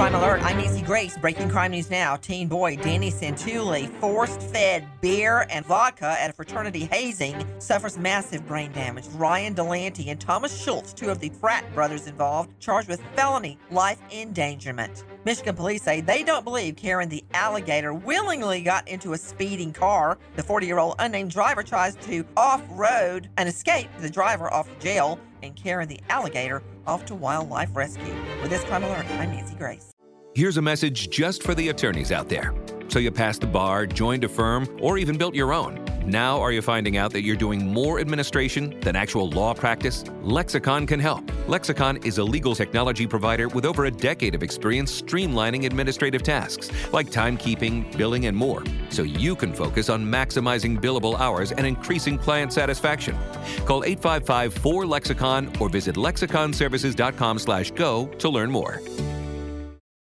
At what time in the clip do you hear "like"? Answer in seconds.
46.92-47.10